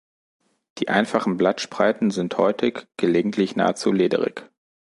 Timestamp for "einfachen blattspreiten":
0.89-2.09